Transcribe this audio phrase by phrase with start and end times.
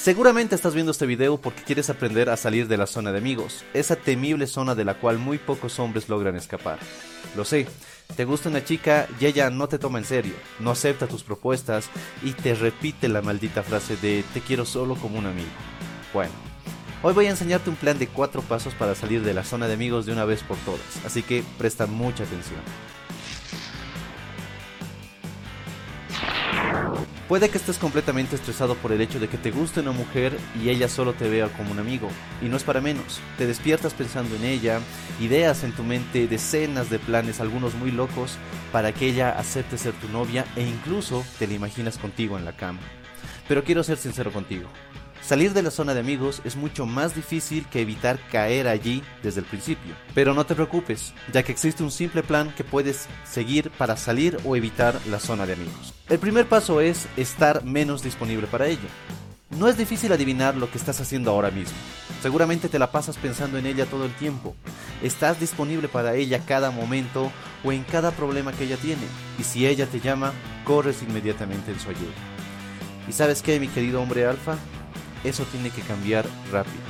[0.00, 3.66] Seguramente estás viendo este video porque quieres aprender a salir de la zona de amigos,
[3.74, 6.78] esa temible zona de la cual muy pocos hombres logran escapar.
[7.36, 7.66] Lo sé,
[8.16, 11.90] te gusta una chica y ella no te toma en serio, no acepta tus propuestas
[12.22, 15.50] y te repite la maldita frase de te quiero solo como un amigo.
[16.14, 16.32] Bueno,
[17.02, 19.74] hoy voy a enseñarte un plan de cuatro pasos para salir de la zona de
[19.74, 22.60] amigos de una vez por todas, así que presta mucha atención.
[27.30, 30.68] Puede que estés completamente estresado por el hecho de que te guste una mujer y
[30.68, 32.08] ella solo te vea como un amigo.
[32.42, 33.20] Y no es para menos.
[33.38, 34.80] Te despiertas pensando en ella,
[35.20, 38.36] ideas en tu mente decenas de planes, algunos muy locos,
[38.72, 42.56] para que ella acepte ser tu novia e incluso te la imaginas contigo en la
[42.56, 42.80] cama.
[43.46, 44.68] Pero quiero ser sincero contigo.
[45.22, 49.40] Salir de la zona de amigos es mucho más difícil que evitar caer allí desde
[49.40, 49.94] el principio.
[50.14, 54.38] Pero no te preocupes, ya que existe un simple plan que puedes seguir para salir
[54.44, 55.94] o evitar la zona de amigos.
[56.08, 58.88] El primer paso es estar menos disponible para ella.
[59.50, 61.76] No es difícil adivinar lo que estás haciendo ahora mismo.
[62.22, 64.54] Seguramente te la pasas pensando en ella todo el tiempo.
[65.02, 67.30] Estás disponible para ella cada momento
[67.64, 69.02] o en cada problema que ella tiene.
[69.38, 70.32] Y si ella te llama,
[70.64, 72.12] corres inmediatamente en su ayuda.
[73.08, 74.56] ¿Y sabes qué, mi querido hombre alfa?
[75.24, 76.82] Eso tiene que cambiar rápido.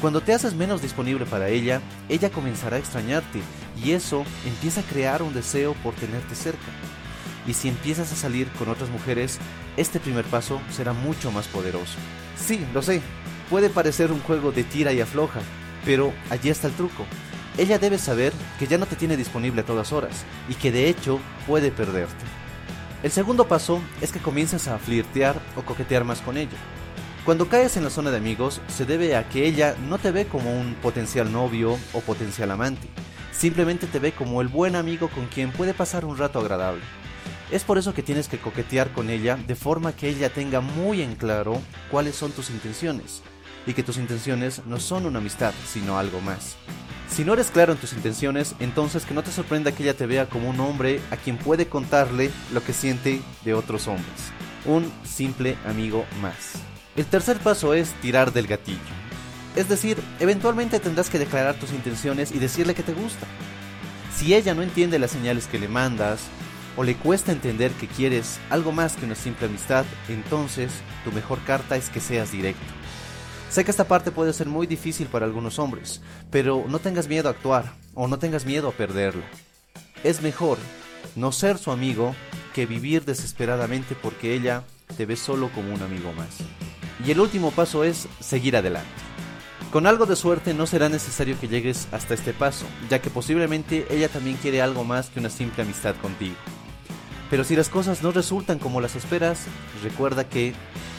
[0.00, 3.40] Cuando te haces menos disponible para ella, ella comenzará a extrañarte
[3.82, 6.58] y eso empieza a crear un deseo por tenerte cerca.
[7.46, 9.38] Y si empiezas a salir con otras mujeres,
[9.76, 11.94] este primer paso será mucho más poderoso.
[12.36, 13.00] Sí, lo sé,
[13.48, 15.40] puede parecer un juego de tira y afloja,
[15.84, 17.06] pero allí está el truco.
[17.58, 20.88] Ella debe saber que ya no te tiene disponible a todas horas y que de
[20.88, 22.24] hecho puede perderte.
[23.02, 26.56] El segundo paso es que comiences a flirtear o coquetear más con ella.
[27.24, 30.26] Cuando caes en la zona de amigos, se debe a que ella no te ve
[30.26, 32.88] como un potencial novio o potencial amante,
[33.30, 36.82] simplemente te ve como el buen amigo con quien puede pasar un rato agradable.
[37.52, 41.00] Es por eso que tienes que coquetear con ella de forma que ella tenga muy
[41.00, 41.60] en claro
[41.92, 43.22] cuáles son tus intenciones,
[43.68, 46.56] y que tus intenciones no son una amistad, sino algo más.
[47.08, 50.06] Si no eres claro en tus intenciones, entonces que no te sorprenda que ella te
[50.06, 54.32] vea como un hombre a quien puede contarle lo que siente de otros hombres.
[54.64, 56.61] Un simple amigo más.
[56.96, 58.78] El tercer paso es tirar del gatillo.
[59.56, 63.26] Es decir, eventualmente tendrás que declarar tus intenciones y decirle que te gusta.
[64.14, 66.20] Si ella no entiende las señales que le mandas,
[66.76, 70.72] o le cuesta entender que quieres algo más que una simple amistad, entonces
[71.04, 72.62] tu mejor carta es que seas directo.
[73.50, 77.28] Sé que esta parte puede ser muy difícil para algunos hombres, pero no tengas miedo
[77.28, 79.24] a actuar o no tengas miedo a perderla.
[80.04, 80.56] Es mejor
[81.16, 82.14] no ser su amigo
[82.54, 84.64] que vivir desesperadamente porque ella
[84.96, 86.38] te ve solo como un amigo más.
[87.06, 88.88] Y el último paso es seguir adelante.
[89.72, 93.86] Con algo de suerte no será necesario que llegues hasta este paso, ya que posiblemente
[93.88, 96.36] ella también quiere algo más que una simple amistad contigo.
[97.30, 99.46] Pero si las cosas no resultan como las esperas,
[99.82, 100.52] recuerda que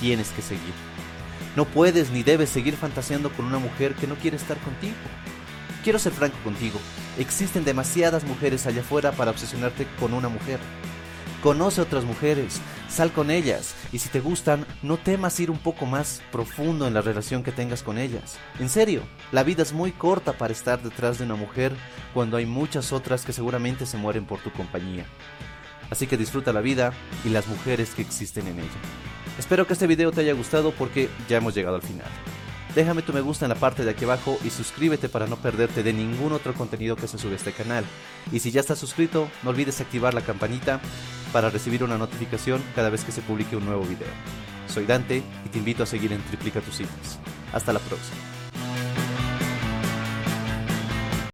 [0.00, 0.74] tienes que seguir.
[1.54, 4.96] No puedes ni debes seguir fantaseando con una mujer que no quiere estar contigo.
[5.84, 6.80] Quiero ser franco contigo,
[7.16, 10.58] existen demasiadas mujeres allá afuera para obsesionarte con una mujer.
[11.46, 15.86] Conoce otras mujeres, sal con ellas y si te gustan, no temas ir un poco
[15.86, 18.36] más profundo en la relación que tengas con ellas.
[18.58, 21.72] En serio, la vida es muy corta para estar detrás de una mujer
[22.14, 25.06] cuando hay muchas otras que seguramente se mueren por tu compañía.
[25.88, 26.92] Así que disfruta la vida
[27.24, 28.80] y las mujeres que existen en ella.
[29.38, 32.08] Espero que este video te haya gustado porque ya hemos llegado al final.
[32.74, 35.84] Déjame tu me gusta en la parte de aquí abajo y suscríbete para no perderte
[35.84, 37.84] de ningún otro contenido que se sube a este canal.
[38.32, 40.80] Y si ya estás suscrito, no olvides activar la campanita
[41.32, 44.08] para recibir una notificación cada vez que se publique un nuevo video.
[44.68, 47.18] Soy Dante y te invito a seguir en Triplica tus citas.
[47.52, 48.35] Hasta la próxima.